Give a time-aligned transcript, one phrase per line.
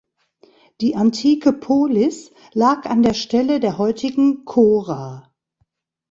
[0.81, 5.31] Die antike Polis lag an der Stelle der heutigen Chora.